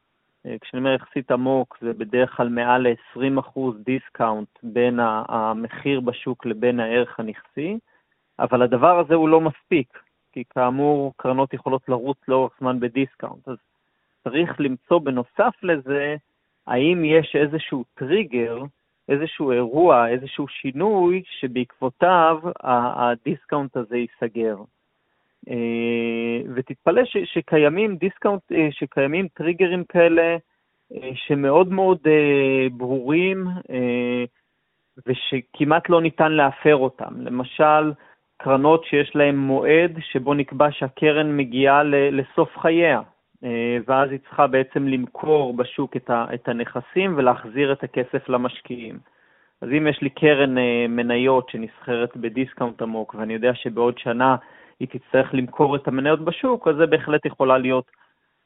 אה, 0.47 0.57
כשאני 0.61 0.81
אומר 0.81 0.95
יחסית 0.95 1.31
עמוק, 1.31 1.79
זה 1.81 1.93
בדרך 1.93 2.37
כלל 2.37 2.49
מעל 2.49 2.89
ל-20% 2.89 3.61
דיסקאונט 3.85 4.49
בין 4.63 5.01
המחיר 5.29 6.01
בשוק 6.01 6.47
לבין 6.47 6.81
הערך 6.81 7.21
הנכסי, 7.21 7.79
אבל 8.39 8.63
הדבר 8.63 8.99
הזה 8.99 9.15
הוא 9.15 9.29
לא 9.29 9.41
מספיק, 9.41 9.99
כי 10.33 10.45
כאמור 10.51 11.13
קרנות 11.17 11.55
יכולות 11.55 11.89
לרוץ 11.89 12.19
לאורך 12.29 12.53
זמן 12.61 12.81
בדיסקאונט, 12.81 13.49
אז 13.49 13.57
צריך 14.25 14.61
למצוא 14.61 14.99
בנוסף 14.99 15.55
לזה, 15.63 16.17
האם 16.67 17.05
יש 17.05 17.37
איזשהו 17.37 17.85
טריגר 17.95 18.65
איזשהו 19.09 19.53
אירוע, 19.53 20.09
איזשהו 20.09 20.49
שינוי, 20.49 21.23
שבעקבותיו 21.41 22.39
הדיסקאונט 22.63 23.77
הזה 23.77 23.97
ייסגר. 23.97 24.57
אה, 25.51 26.51
ותתפלא 26.55 27.05
ש, 27.05 27.17
שקיימים 27.25 27.97
דיסקאונט, 27.97 28.53
אה, 28.53 28.69
שקיימים 28.71 29.29
טריגרים 29.29 29.85
כאלה 29.85 30.37
אה, 30.93 31.11
שמאוד 31.15 31.73
מאוד 31.73 31.99
ברורים 32.73 33.47
ושכמעט 35.07 35.89
לא 35.89 36.03
ניתן 36.03 36.33
להפר 36.33 36.77
אותם. 36.77 37.21
למשל, 37.21 37.93
קרנות 38.37 38.85
שיש 38.85 39.17
להן 39.17 39.37
מועד 39.37 39.99
שבו 40.01 40.35
נקבע 40.35 40.67
שהקרן 40.71 41.37
מגיעה 41.37 41.83
לסוף 41.85 42.59
חייה, 42.59 43.01
ואז 43.87 44.11
היא 44.11 44.19
צריכה 44.19 44.47
בעצם 44.47 44.89
למכור 44.89 45.57
בשוק 45.57 45.97
את 46.11 46.49
הנכסים 46.49 47.15
ולהחזיר 47.17 47.73
את 47.73 47.85
הכסף 47.85 48.29
למשקיעים. 48.29 48.99
אז 49.61 49.69
אם 49.79 49.87
יש 49.87 50.03
לי 50.03 50.11
קרן 50.11 50.55
מניות 50.89 51.49
שנסחרת 51.49 52.17
בדיסקאונט 52.17 52.83
עמוק, 52.83 53.15
ואני 53.15 53.35
יודע 53.35 53.55
שבעוד 53.55 53.99
שנה 53.99 54.37
היא 54.81 54.89
תצטרך 54.89 55.35
למכור 55.35 55.77
את 55.77 55.89
המניות 55.89 56.25
בשוק, 56.25 56.69
אז 56.69 56.77
זה 56.77 56.87
בהחלט 56.87 57.27
יכולה 57.27 57.59
להיות 57.59 57.91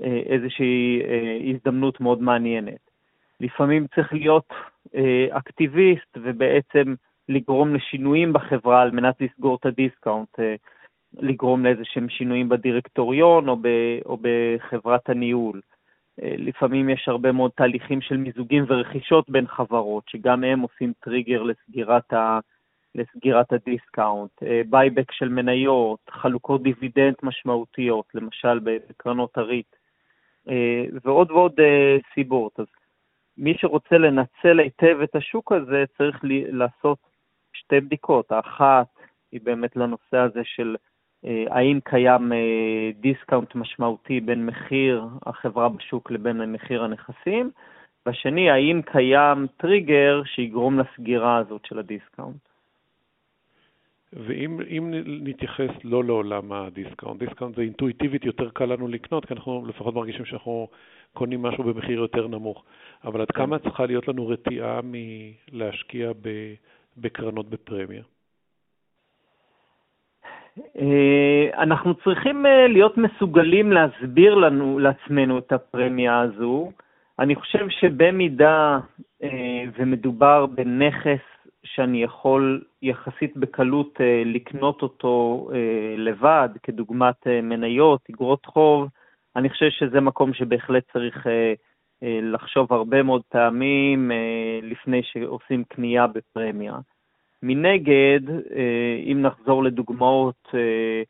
אה, 0.02 0.22
איזושהי 0.26 1.02
אה, 1.04 1.38
הזדמנות 1.50 2.00
מאוד 2.00 2.22
מעניינת. 2.22 2.90
לפעמים 3.40 3.86
צריך 3.94 4.12
להיות 4.12 4.54
אקטיביסט 5.30 6.18
ובעצם 6.22 6.94
לגרום 7.28 7.74
לשינויים 7.74 8.32
בחברה 8.32 8.82
על 8.82 8.90
מנת 8.90 9.20
לסגור 9.20 9.56
את 9.60 9.66
הדיסקאונט, 9.66 10.38
לגרום 11.18 11.64
לאיזשהם 11.64 12.08
שינויים 12.08 12.48
בדירקטוריון 12.48 13.48
או, 13.48 13.56
או 14.06 14.18
בחברת 14.22 15.08
הניהול. 15.08 15.60
אה, 16.22 16.34
לפעמים 16.38 16.88
יש 16.88 17.08
הרבה 17.08 17.32
מאוד 17.32 17.50
תהליכים 17.56 18.00
של 18.00 18.16
מיזוגים 18.16 18.64
ורכישות 18.68 19.30
בין 19.30 19.46
חברות, 19.46 20.04
שגם 20.08 20.44
הם 20.44 20.60
עושים 20.60 20.92
טריגר 21.00 21.42
לסגירת, 21.42 22.12
ה, 22.12 22.38
לסגירת 22.96 23.52
הדיסקאונט, 23.52 24.30
buyback 24.70 25.10
אה, 25.10 25.14
של 25.14 25.28
מניות, 25.28 26.00
חלוקות 26.10 26.62
דיבידנד 26.62 27.14
משמעותיות, 27.22 28.06
למשל 28.14 28.58
בקרנות 28.58 29.38
הריט, 29.38 29.76
אה, 30.48 30.84
ועוד 31.04 31.30
ועוד 31.30 31.60
סיבות. 32.14 32.60
אז 32.60 32.66
מי 33.38 33.54
שרוצה 33.58 33.98
לנצל 33.98 34.60
היטב 34.60 34.98
את 35.04 35.16
השוק 35.16 35.52
הזה 35.52 35.84
צריך 35.98 36.20
לעשות 36.48 36.98
שתי 37.52 37.80
בדיקות. 37.80 38.32
האחת 38.32 38.86
היא 39.32 39.40
באמת 39.44 39.76
לנושא 39.76 40.16
הזה 40.16 40.40
של 40.44 40.76
אה, 41.24 41.44
האם 41.50 41.80
קיים 41.84 42.32
אה, 42.32 42.90
דיסקאונט 43.00 43.54
משמעותי 43.54 44.20
בין 44.20 44.46
מחיר 44.46 45.06
החברה 45.26 45.68
בשוק 45.68 46.10
לבין 46.10 46.52
מחיר 46.52 46.84
הנכסים, 46.84 47.50
והשני, 48.06 48.50
האם 48.50 48.80
קיים 48.84 49.46
טריגר 49.56 50.22
שיגרום 50.24 50.78
לסגירה 50.78 51.36
הזאת 51.36 51.64
של 51.64 51.78
הדיסקאונט. 51.78 52.55
ואם 54.12 54.90
נתייחס 55.06 55.70
לא 55.84 56.04
לעולם 56.04 56.52
הדיסקאונט, 56.52 57.20
דיסקאונט 57.20 57.56
זה 57.56 57.62
אינטואיטיבית 57.62 58.24
יותר 58.24 58.50
קל 58.50 58.64
לנו 58.64 58.88
לקנות, 58.88 59.24
כי 59.24 59.34
אנחנו 59.34 59.66
לפחות 59.68 59.94
מרגישים 59.94 60.24
שאנחנו 60.24 60.68
קונים 61.12 61.42
משהו 61.42 61.64
במחיר 61.64 61.98
יותר 61.98 62.26
נמוך. 62.26 62.64
אבל 63.04 63.20
עד 63.20 63.30
כמה 63.30 63.58
צריכה 63.58 63.86
להיות 63.86 64.08
לנו 64.08 64.28
רתיעה 64.28 64.80
מלהשקיע 64.84 66.12
בקרנות 66.96 67.50
בפרמיה? 67.50 68.02
אה, 70.78 71.62
אנחנו 71.62 71.94
צריכים 71.94 72.46
אה, 72.46 72.66
להיות 72.68 72.98
מסוגלים 72.98 73.72
להסביר 73.72 74.34
לנו, 74.34 74.78
לעצמנו 74.78 75.38
את 75.38 75.52
הפרמיה 75.52 76.20
הזו. 76.20 76.70
אני 77.18 77.34
חושב 77.34 77.68
שבמידה 77.68 78.78
אה, 79.22 79.64
ומדובר 79.78 80.46
בנכס 80.46 81.35
שאני 81.66 82.02
יכול 82.02 82.64
יחסית 82.82 83.36
בקלות 83.36 84.00
לקנות 84.24 84.82
אותו 84.82 85.48
לבד, 85.96 86.48
כדוגמת 86.62 87.26
מניות, 87.26 88.00
אגרות 88.10 88.46
חוב, 88.46 88.88
אני 89.36 89.50
חושב 89.50 89.70
שזה 89.70 90.00
מקום 90.00 90.34
שבהחלט 90.34 90.84
צריך 90.92 91.26
לחשוב 92.02 92.72
הרבה 92.72 93.02
מאוד 93.02 93.22
פעמים 93.28 94.10
לפני 94.62 95.02
שעושים 95.02 95.64
קנייה 95.64 96.06
בפרמיה. 96.06 96.78
מנגד, 97.42 98.30
אה, 98.30 99.02
אם 99.12 99.22
נחזור 99.22 99.64
לדוגמאות, 99.64 100.48
אה, 100.54 101.02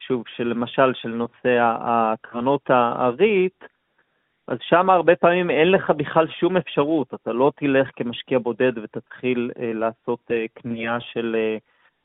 שוב, 0.00 0.24
של 0.36 0.48
למשל 0.48 0.94
של 0.94 1.08
נושא 1.08 1.58
הקרנות 1.60 2.70
הריט, 2.70 3.64
אז 4.48 4.58
שם 4.60 4.90
הרבה 4.90 5.16
פעמים 5.16 5.50
אין 5.50 5.70
לך 5.70 5.90
בכלל 5.90 6.26
שום 6.28 6.56
אפשרות, 6.56 7.14
אתה 7.14 7.32
לא 7.32 7.52
תלך 7.56 7.90
כמשקיע 7.96 8.38
בודד 8.38 8.78
ותתחיל 8.78 9.50
אה, 9.58 9.72
לעשות 9.72 10.30
קנייה 10.54 11.00
של, 11.00 11.36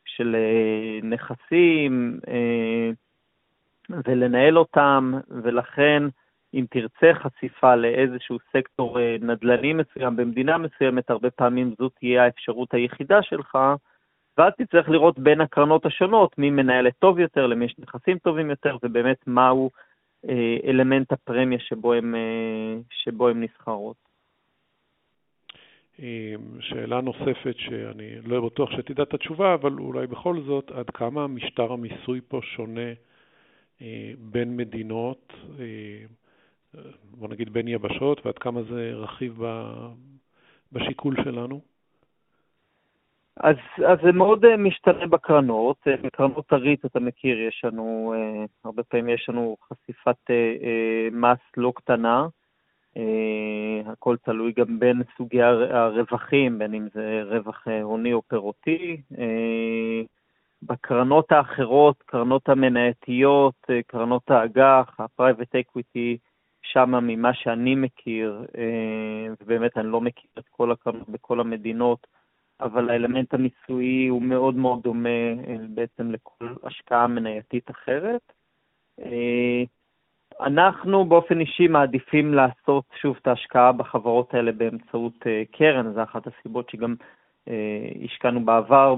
של 0.05 0.35
נכסים 1.03 2.19
ולנהל 4.05 4.57
אותם, 4.57 5.13
ולכן 5.43 6.03
אם 6.53 6.65
תרצה 6.69 7.11
חשיפה 7.13 7.75
לאיזשהו 7.75 8.37
סקטור 8.53 8.99
אה, 8.99 9.15
נדל"ני 9.21 9.73
מסוים 9.73 10.15
במדינה 10.15 10.57
מסוימת, 10.57 11.09
הרבה 11.09 11.29
פעמים 11.29 11.73
זו 11.79 11.89
תהיה 11.89 12.23
האפשרות 12.23 12.73
היחידה 12.73 13.21
שלך, 13.21 13.57
ואז 14.37 14.53
תצטרך 14.57 14.89
לראות 14.89 15.19
בין 15.19 15.41
הקרנות 15.41 15.85
השונות 15.85 16.37
מי 16.37 16.49
מנהלת 16.49 16.93
טוב 16.99 17.19
יותר, 17.19 17.47
למי 17.47 17.65
יש 17.65 17.75
נכסים 17.79 18.17
טובים 18.17 18.49
יותר, 18.49 18.77
ובאמת 18.83 19.17
מהו 19.27 19.69
אה, 19.73 19.79
אלמנט 20.63 21.11
הפרמיה 21.11 21.59
שבו 21.59 21.93
הן 21.93 22.15
אה, 22.15 23.33
נסחרות. 23.33 24.07
שאלה 26.59 27.01
נוספת 27.01 27.55
שאני 27.57 28.21
לא 28.21 28.45
בטוח 28.45 28.71
שתדע 28.71 29.03
את 29.03 29.13
התשובה, 29.13 29.53
אבל 29.53 29.73
אולי 29.73 30.07
בכל 30.07 30.41
זאת, 30.41 30.71
עד 30.71 30.89
כמה 30.89 31.27
משטר 31.27 31.73
המיסוי 31.73 32.21
פה 32.27 32.39
שונה 32.43 32.93
בין 34.17 34.57
מדינות? 34.57 35.33
בוא 37.03 37.27
נגיד 37.27 37.53
בין 37.53 37.67
יבשות, 37.67 38.25
ועד 38.25 38.37
כמה 38.37 38.63
זה 38.63 38.91
רכיב 38.93 39.41
בשיקול 40.71 41.15
שלנו? 41.23 41.61
אז, 43.39 43.55
אז 43.87 43.97
זה 44.03 44.11
מאוד 44.11 44.45
uh, 44.45 44.57
משתנה 44.57 45.07
בקרנות. 45.07 45.77
Uh, 45.87 46.01
בקרנות 46.01 46.53
הריט, 46.53 46.85
אתה 46.85 46.99
מכיר, 46.99 47.39
יש 47.41 47.61
לנו, 47.63 48.13
uh, 48.15 48.49
הרבה 48.65 48.83
פעמים 48.83 49.09
יש 49.09 49.29
לנו 49.29 49.57
חשיפת 49.63 50.31
מס 51.11 51.39
לא 51.57 51.73
קטנה. 51.75 52.27
הכל 53.85 54.15
תלוי 54.23 54.51
גם 54.51 54.79
בין 54.79 55.01
סוגי 55.17 55.41
הרווחים, 55.41 56.59
בין 56.59 56.73
אם 56.73 56.87
זה 56.93 57.21
רווח 57.25 57.67
הוני 57.83 58.13
או 58.13 58.21
פירותי. 58.21 59.01
בקרנות 60.63 61.31
האחרות, 61.31 62.03
קרנות 62.05 62.49
המנהטיות, 62.49 63.55
uh, 63.71 63.73
קרנות 63.87 64.31
האג"ח, 64.31 64.99
ה-private 64.99 65.55
equity, 65.61 66.17
שם 66.61 66.91
ממה 66.91 67.33
שאני 67.33 67.75
מכיר, 67.75 68.45
ובאמת 69.41 69.77
אני 69.77 69.87
לא 69.87 70.01
מכיר 70.01 70.29
את 70.39 70.47
כל 70.51 70.71
הקרנות 70.71 71.09
בכל 71.09 71.39
המדינות, 71.39 72.07
אבל 72.61 72.89
האלמנט 72.89 73.33
המיסויי 73.33 74.07
הוא 74.07 74.21
מאוד 74.21 74.55
מאוד 74.55 74.83
דומה 74.83 75.09
אה, 75.09 75.55
בעצם 75.69 76.11
לכל 76.11 76.45
השקעה 76.63 77.07
מנייתית 77.07 77.69
אחרת. 77.71 78.33
אה, 79.01 79.63
אנחנו 80.41 81.05
באופן 81.05 81.39
אישי 81.39 81.67
מעדיפים 81.67 82.33
לעשות 82.33 82.83
שוב 83.01 83.17
את 83.21 83.27
ההשקעה 83.27 83.71
בחברות 83.71 84.33
האלה 84.33 84.51
באמצעות 84.51 85.27
אה, 85.27 85.43
קרן, 85.51 85.93
זו 85.93 86.03
אחת 86.03 86.27
הסיבות 86.27 86.69
שגם 86.69 86.95
השקענו 88.05 88.45
בעבר 88.45 88.95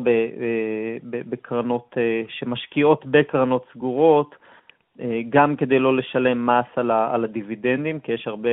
בקרנות 1.04 1.98
שמשקיעות 2.28 3.06
בקרנות 3.06 3.66
סגורות, 3.74 4.36
גם 5.30 5.56
כדי 5.56 5.80
לא 5.80 5.98
לשלם 5.98 6.46
מס 6.46 6.78
על 6.78 7.24
הדיבידנדים, 7.24 8.00
כי 8.00 8.12
יש 8.12 8.28
הרבה 8.28 8.50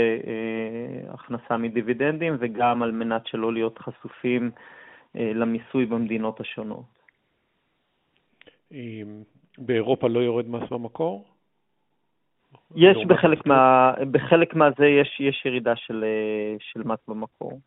הכנסה 1.08 1.56
מדיבידנדים, 1.56 2.36
וגם 2.38 2.82
על 2.82 2.92
מנת 2.92 3.26
שלא 3.26 3.52
להיות 3.52 3.78
חשופים 3.78 4.50
למיסוי 5.16 5.86
במדינות 5.86 6.40
השונות. 6.40 6.96
באירופה 9.58 10.08
לא 10.08 10.20
יורד 10.20 10.48
מס 10.48 10.70
במקור? 10.70 11.24
יש 12.76 12.96
בחלק, 13.06 13.46
מה, 13.46 13.92
בחלק 14.10 14.54
מהזה 14.54 14.86
יש, 14.86 15.20
יש 15.20 15.42
ירידה 15.46 15.76
של, 15.76 16.04
אה, 16.04 16.56
של 16.58 16.82
מס 16.82 16.98
במקור. 17.08 17.60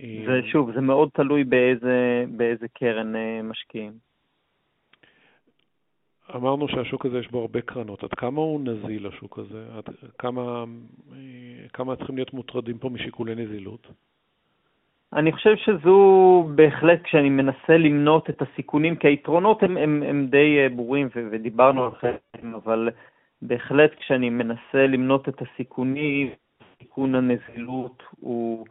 ושוב, 0.00 0.72
זה 0.74 0.80
מאוד 0.80 1.08
תלוי 1.14 1.44
באיזה, 1.44 2.24
באיזה 2.36 2.68
קרן 2.68 3.16
אה, 3.16 3.40
משקיעים. 3.42 3.92
אמרנו 6.34 6.68
שהשוק 6.68 7.06
הזה 7.06 7.18
יש 7.18 7.28
בו 7.28 7.40
הרבה 7.40 7.60
קרנות. 7.60 8.04
עד 8.04 8.14
כמה 8.14 8.40
הוא 8.40 8.60
נזיל, 8.60 9.06
השוק 9.06 9.38
הזה? 9.38 9.66
עד 9.76 9.84
כמה, 10.18 10.64
כמה 11.72 11.96
צריכים 11.96 12.16
להיות 12.16 12.32
מוטרדים 12.32 12.78
פה 12.78 12.88
משיקולי 12.88 13.34
נזילות? 13.34 13.86
אני 15.12 15.32
חושב 15.32 15.56
שזו 15.56 16.48
בהחלט, 16.54 17.02
כשאני 17.02 17.28
מנסה 17.30 17.76
למנות 17.78 18.30
את 18.30 18.42
הסיכונים, 18.42 18.96
כי 18.96 19.06
היתרונות 19.08 19.62
הם, 19.62 19.76
הם, 19.76 20.02
הם 20.02 20.26
די 20.26 20.58
אה, 20.58 20.68
ברורים 20.68 21.08
ודיברנו 21.14 21.84
על 21.84 21.90
חלקם, 21.90 22.54
אבל 22.54 22.90
בהחלט 23.42 23.94
כשאני 23.94 24.30
מנסה 24.30 24.86
למנות 24.86 25.28
את 25.28 25.42
הסיכונים, 25.42 26.30
סיכון 26.78 27.14
הנזילות 27.14 28.02
הוא, 28.20 28.66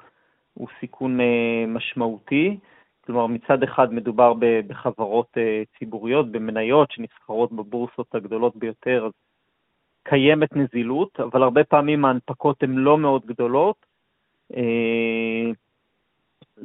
הוא 0.53 0.67
סיכון 0.79 1.21
אה, 1.21 1.65
משמעותי. 1.67 2.57
כלומר, 3.05 3.27
מצד 3.27 3.63
אחד 3.63 3.93
מדובר 3.93 4.33
בחברות 4.67 5.27
אה, 5.37 5.63
ציבוריות, 5.79 6.31
במניות 6.31 6.91
שנסחרות 6.91 7.51
בבורסות 7.51 8.15
הגדולות 8.15 8.55
ביותר, 8.55 9.05
אז 9.05 9.11
קיימת 10.03 10.55
נזילות, 10.55 11.19
אבל 11.19 11.43
הרבה 11.43 11.63
פעמים 11.63 12.05
ההנפקות 12.05 12.63
הן 12.63 12.75
לא 12.75 12.97
מאוד 12.97 13.25
גדולות. 13.25 13.85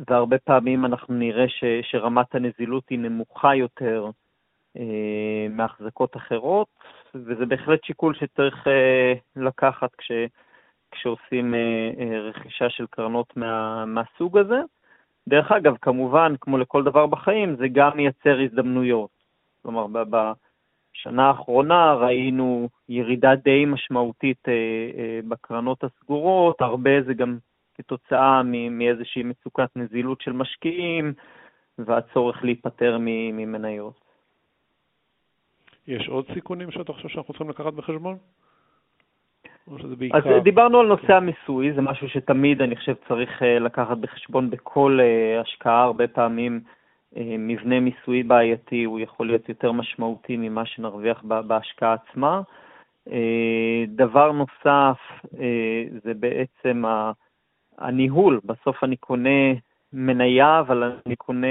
והרבה 0.08 0.38
פעמים 0.38 0.84
אנחנו 0.84 1.14
נראה 1.14 1.48
ש, 1.48 1.64
שרמת 1.82 2.34
הנזילות 2.34 2.88
היא 2.90 2.98
נמוכה 2.98 3.54
יותר 3.54 4.10
אה, 4.76 5.46
מהחזקות 5.50 6.16
אחרות, 6.16 6.68
וזה 7.14 7.46
בהחלט 7.46 7.84
שיקול 7.84 8.14
שצריך 8.14 8.68
אה, 8.68 9.12
לקחת 9.36 9.94
כש, 9.98 10.12
כשעושים 10.90 11.54
אה, 11.54 11.90
אה, 11.98 12.20
רכישה 12.20 12.70
של 12.70 12.86
קרנות 12.90 13.36
מה, 13.36 13.84
מהסוג 13.86 14.38
הזה. 14.38 14.60
דרך 15.28 15.52
אגב, 15.52 15.76
כמובן, 15.82 16.34
כמו 16.40 16.58
לכל 16.58 16.84
דבר 16.84 17.06
בחיים, 17.06 17.56
זה 17.56 17.68
גם 17.68 17.96
מייצר 17.96 18.40
הזדמנויות. 18.40 19.10
כלומר, 19.62 19.86
בשנה 19.86 21.28
האחרונה 21.28 21.94
ראינו 21.94 22.68
ירידה 22.88 23.34
די 23.34 23.64
משמעותית 23.64 24.48
אה, 24.48 24.52
אה, 24.98 25.20
בקרנות 25.28 25.84
הסגורות, 25.84 26.60
הרבה 26.60 27.02
זה 27.06 27.14
גם 27.14 27.38
כתוצאה 27.82 28.42
מאיזושהי 28.70 29.22
מצוקת 29.22 29.68
נזילות 29.76 30.20
של 30.20 30.32
משקיעים 30.32 31.12
והצורך 31.78 32.44
להיפטר 32.44 32.98
ממניות. 33.00 34.00
יש 35.86 36.08
עוד 36.08 36.24
סיכונים 36.34 36.70
שאתה 36.70 36.92
חושב 36.92 37.08
שאנחנו 37.08 37.34
צריכים 37.34 37.50
לקחת 37.50 37.72
בחשבון? 37.72 38.16
בעיקר... 39.98 40.18
אז 40.18 40.42
דיברנו 40.42 40.80
על 40.80 40.86
נושא 40.86 41.12
המיסוי, 41.12 41.72
זה 41.72 41.82
משהו 41.82 42.08
שתמיד 42.08 42.62
אני 42.62 42.76
חושב 42.76 42.94
צריך 43.08 43.42
אה, 43.42 43.58
לקחת 43.58 43.96
בחשבון 43.96 44.50
בכל 44.50 44.98
אה, 45.02 45.40
השקעה, 45.40 45.82
הרבה 45.82 46.08
פעמים 46.08 46.60
אה, 47.16 47.34
מבנה 47.38 47.80
מיסוי 47.80 48.22
בעייתי 48.22 48.84
הוא 48.84 49.00
יכול 49.00 49.26
להיות 49.26 49.48
יותר 49.48 49.72
משמעותי 49.72 50.36
ממה 50.36 50.66
שנרוויח 50.66 51.22
בהשקעה 51.22 51.92
עצמה. 51.94 52.40
דבר 53.88 54.32
נוסף 54.32 54.98
זה 56.04 56.14
בעצם 56.14 56.84
הניהול, 57.78 58.40
בסוף 58.44 58.84
אני 58.84 58.96
קונה 58.96 59.52
מניה, 59.92 60.60
אבל 60.60 60.98
אני 61.06 61.16
קונה, 61.16 61.46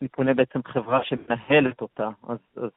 אני 0.00 0.08
קונה 0.08 0.34
בעצם 0.34 0.60
חברה 0.62 1.00
שמנהלת 1.04 1.80
אותה. 1.80 2.08
אז, 2.28 2.38
אז 2.56 2.70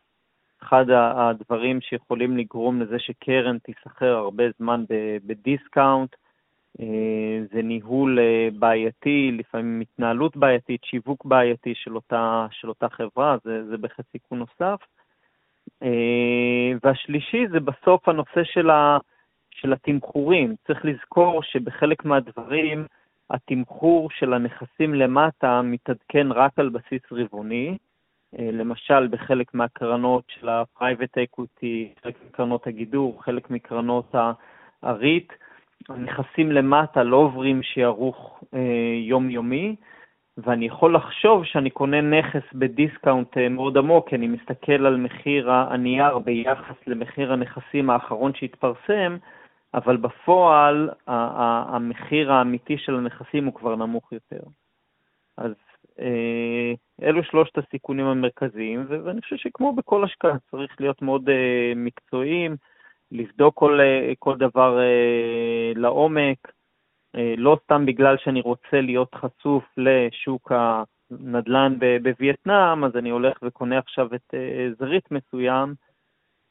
אחד 0.63 0.85
הדברים 0.89 1.81
שיכולים 1.81 2.37
לגרום 2.37 2.81
לזה 2.81 2.99
שקרן 2.99 3.57
תיסחר 3.57 4.15
הרבה 4.15 4.43
זמן 4.59 4.83
בדיסקאונט, 5.25 6.15
אה, 6.79 7.39
זה 7.53 7.61
ניהול 7.61 8.19
אה, 8.19 8.49
בעייתי, 8.59 9.31
לפעמים 9.31 9.81
התנהלות 9.81 10.37
בעייתית, 10.37 10.83
שיווק 10.83 11.25
בעייתי 11.25 11.73
של 11.75 11.95
אותה, 11.95 12.47
של 12.51 12.69
אותה 12.69 12.89
חברה, 12.89 13.37
זה, 13.43 13.65
זה 13.65 13.77
בהחלט 13.77 14.05
סיכון 14.11 14.39
נוסף. 14.39 14.79
אה, 15.83 16.71
והשלישי 16.83 17.47
זה 17.47 17.59
בסוף 17.59 18.09
הנושא 18.09 18.43
של 18.43 18.69
ה... 18.69 18.97
של 19.61 19.73
התמחורים. 19.73 20.55
צריך 20.67 20.85
לזכור 20.85 21.43
שבחלק 21.43 22.05
מהדברים 22.05 22.85
התמחור 23.29 24.09
של 24.11 24.33
הנכסים 24.33 24.93
למטה 24.93 25.61
מתעדכן 25.61 26.31
רק 26.31 26.51
על 26.59 26.69
בסיס 26.69 27.01
רבעוני. 27.11 27.77
אה, 28.39 28.49
למשל, 28.51 29.07
בחלק 29.07 29.53
מהקרנות 29.53 30.23
של 30.27 30.49
ה-Private 30.49 31.17
Equity, 31.17 32.01
חלק 32.03 32.15
מקרנות 32.27 32.67
הגידור, 32.67 33.23
חלק 33.23 33.49
מקרנות 33.49 34.15
ה-REIT, 34.15 35.33
הנכסים 35.89 36.51
למטה 36.51 37.03
לא 37.03 37.17
עוברים 37.17 37.63
שיערוך 37.63 38.43
אה, 38.53 38.59
יומיומי, 39.07 39.75
ואני 40.37 40.65
יכול 40.65 40.95
לחשוב 40.95 41.45
שאני 41.45 41.69
קונה 41.69 42.01
נכס 42.01 42.53
בדיסקאונט 42.53 43.37
אה, 43.37 43.49
מאוד 43.49 43.77
עמוק, 43.77 44.09
כי 44.09 44.15
אני 44.15 44.27
מסתכל 44.27 44.85
על 44.85 44.97
מחיר 44.97 45.51
הנייר 45.51 46.19
ביחס 46.19 46.75
למחיר 46.87 47.33
הנכסים 47.33 47.89
האחרון 47.89 48.31
שהתפרסם, 48.35 49.17
אבל 49.73 49.97
בפועל 49.97 50.89
המחיר 51.07 52.31
האמיתי 52.31 52.77
של 52.77 52.95
הנכסים 52.95 53.45
הוא 53.45 53.53
כבר 53.53 53.75
נמוך 53.75 54.11
יותר. 54.11 54.41
אז 55.37 55.53
אה, 55.99 56.73
אלו 57.03 57.23
שלושת 57.23 57.57
הסיכונים 57.57 58.05
המרכזיים, 58.05 58.85
ואני 58.89 59.21
חושב 59.21 59.35
שכמו 59.35 59.73
בכל 59.73 60.03
השקעה 60.03 60.37
צריך 60.51 60.75
להיות 60.79 61.01
מאוד 61.01 61.29
אה, 61.29 61.73
מקצועיים, 61.75 62.55
לבדוק 63.11 63.55
כל, 63.55 63.79
אה, 63.81 64.13
כל 64.19 64.37
דבר 64.37 64.79
לעומק, 65.75 66.51
לא 67.37 67.57
סתם 67.63 67.85
בגלל 67.85 68.17
שאני 68.17 68.41
רוצה 68.41 68.81
להיות 68.81 69.15
חשוף 69.15 69.63
לשוק 69.77 70.51
הנדל"ן 70.51 71.75
בווייטנאם, 72.03 72.83
אז 72.83 72.95
אני 72.95 73.09
הולך 73.09 73.37
וקונה 73.43 73.77
עכשיו 73.77 74.15
את 74.15 74.33
זרית 74.79 75.11
מסוים, 75.11 75.73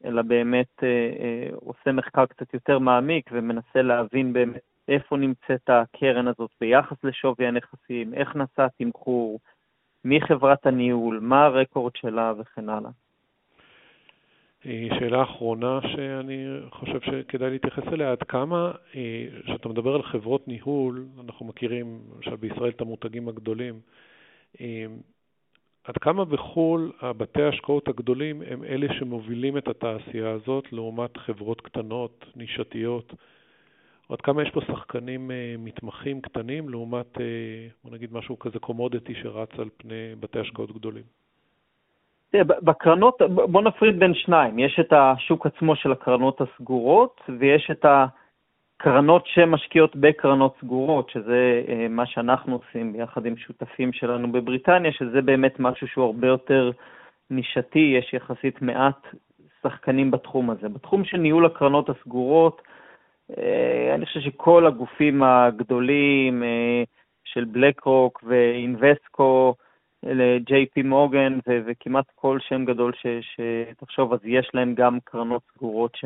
אלא 0.04 0.22
באמת 0.22 0.82
אה, 0.82 0.88
אה, 0.88 1.48
עושה 1.54 1.92
מחקר 1.92 2.26
קצת 2.26 2.54
יותר 2.54 2.78
מעמיק 2.78 3.30
ומנסה 3.32 3.82
להבין 3.82 4.32
באמת 4.32 4.60
איפה 4.88 5.16
נמצאת 5.16 5.70
הקרן 5.70 6.28
הזאת 6.28 6.50
ביחס 6.60 6.96
לשווי 7.04 7.46
הנכסים, 7.46 8.14
איך 8.14 8.36
נעשה 8.36 8.64
התמחור, 8.64 9.40
מי 10.04 10.20
חברת 10.20 10.66
הניהול, 10.66 11.18
מה 11.22 11.44
הרקורד 11.44 11.96
שלה 11.96 12.32
וכן 12.38 12.68
הלאה. 12.68 12.90
אה, 14.66 14.88
שאלה 14.98 15.22
אחרונה 15.22 15.80
שאני 15.82 16.46
חושב 16.70 17.00
שכדאי 17.00 17.50
להתייחס 17.50 17.82
אליה, 17.92 18.12
עד 18.12 18.22
כמה, 18.22 18.72
כשאתה 19.44 19.68
מדבר 19.68 19.94
על 19.94 20.02
חברות 20.02 20.48
ניהול, 20.48 21.06
אנחנו 21.24 21.46
מכירים 21.46 22.00
למשל 22.16 22.36
בישראל 22.36 22.70
את 22.70 22.80
המותגים 22.80 23.28
הגדולים, 23.28 23.80
עד 25.84 25.98
כמה 25.98 26.24
בחו"ל 26.24 26.92
הבתי 27.00 27.42
ההשקעות 27.42 27.88
הגדולים 27.88 28.42
הם 28.50 28.64
אלה 28.64 28.86
שמובילים 28.98 29.58
את 29.58 29.68
התעשייה 29.68 30.30
הזאת 30.30 30.72
לעומת 30.72 31.16
חברות 31.16 31.60
קטנות, 31.60 32.26
נישתיות, 32.36 33.14
עד 34.08 34.20
כמה 34.20 34.42
יש 34.42 34.50
פה 34.50 34.60
שחקנים 34.60 35.30
מתמחים 35.58 36.20
קטנים 36.20 36.68
לעומת, 36.68 37.18
בוא 37.84 37.92
נגיד, 37.92 38.12
משהו 38.12 38.38
כזה 38.38 38.58
קומודיטי 38.58 39.14
שרץ 39.14 39.48
על 39.58 39.68
פני 39.76 40.14
בתי 40.20 40.38
השקעות 40.38 40.72
גדולים? 40.72 41.04
בקרנות, 42.36 43.22
בוא 43.34 43.62
נפריד 43.62 43.98
בין 43.98 44.14
שניים. 44.14 44.58
יש 44.58 44.80
את 44.80 44.92
השוק 44.92 45.46
עצמו 45.46 45.76
של 45.76 45.92
הקרנות 45.92 46.40
הסגורות, 46.40 47.20
ויש 47.38 47.70
את 47.70 47.84
הקרנות 48.82 49.26
שמשקיעות 49.26 49.96
בקרנות 49.96 50.54
סגורות, 50.60 51.10
שזה 51.10 51.62
אה, 51.68 51.86
מה 51.88 52.06
שאנחנו 52.06 52.60
עושים 52.66 52.92
ביחד 52.92 53.26
עם 53.26 53.36
שותפים 53.36 53.92
שלנו 53.92 54.32
בבריטניה, 54.32 54.92
שזה 54.92 55.22
באמת 55.22 55.60
משהו 55.60 55.88
שהוא 55.88 56.04
הרבה 56.04 56.26
יותר 56.26 56.70
נישתי, 57.30 57.94
יש 57.98 58.14
יחסית 58.14 58.62
מעט 58.62 59.06
שחקנים 59.62 60.10
בתחום 60.10 60.50
הזה. 60.50 60.68
בתחום 60.68 61.04
של 61.04 61.16
ניהול 61.16 61.46
הקרנות 61.46 61.90
הסגורות, 61.90 62.62
אה, 63.38 63.94
אני 63.94 64.06
חושב 64.06 64.20
שכל 64.20 64.66
הגופים 64.66 65.22
הגדולים 65.22 66.42
אה, 66.42 66.82
של 67.24 67.44
בלק 67.44 67.84
רוק 67.84 68.24
ואינבסקו, 68.26 69.54
ל-JP 70.02 70.82
מורגן 70.84 71.38
וכמעט 71.46 72.06
כל 72.14 72.38
שם 72.40 72.64
גדול 72.64 72.92
שתחשוב, 73.20 74.12
אז 74.12 74.20
יש 74.24 74.50
להם 74.54 74.74
גם 74.74 74.98
קרנות 75.04 75.42
סגורות 75.54 75.96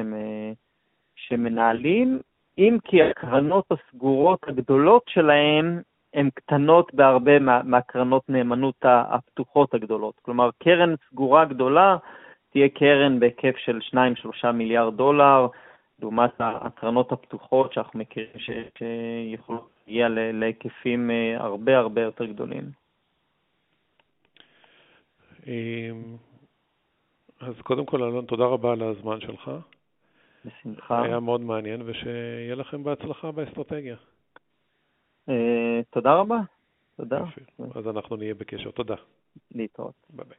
שמנהלים, 1.16 2.20
אם 2.58 2.78
כי 2.84 3.02
הקרנות 3.02 3.64
הסגורות 3.70 4.48
הגדולות 4.48 5.02
שלהם 5.08 5.80
הן 6.14 6.30
קטנות 6.34 6.94
בהרבה 6.94 7.38
מה, 7.38 7.62
מהקרנות 7.62 8.22
נאמנות 8.28 8.74
הפתוחות 8.82 9.74
הגדולות. 9.74 10.14
כלומר, 10.22 10.50
קרן 10.58 10.94
סגורה 11.10 11.44
גדולה 11.44 11.96
תהיה 12.50 12.68
קרן 12.68 13.20
בהיקף 13.20 13.56
של 13.56 13.78
2-3 14.46 14.52
מיליארד 14.52 14.96
דולר, 14.96 15.46
לעומת 15.98 16.30
הקרנות 16.38 17.12
הפתוחות 17.12 17.72
שאנחנו 17.72 17.98
מכירים 17.98 18.30
שיכולות 18.78 19.70
להגיע 19.86 20.08
להיקפים 20.32 21.10
אה, 21.10 21.36
הרבה 21.38 21.78
הרבה 21.78 22.00
יותר 22.00 22.24
גדולים. 22.24 22.64
אמ, 25.46 26.16
אז 27.40 27.54
קודם 27.62 27.86
כל, 27.86 28.02
אלון, 28.02 28.24
תודה 28.24 28.44
רבה 28.44 28.72
על 28.72 28.82
הזמן 28.82 29.20
שלך. 29.20 29.50
בשמחה. 30.46 31.02
היה 31.02 31.20
מאוד 31.20 31.40
מעניין, 31.40 31.82
ושיהיה 31.86 32.54
לכם 32.54 32.84
בהצלחה 32.84 33.32
באסטרטגיה. 33.32 33.96
אה, 35.28 35.80
תודה 35.90 36.14
רבה. 36.14 36.38
תודה. 36.96 37.24
אז 37.74 37.88
אנחנו 37.88 38.16
נהיה 38.16 38.34
בקשר. 38.34 38.70
תודה. 38.70 38.94
להתראות. 39.50 39.94
ביי 40.10 40.26
ביי. 40.28 40.38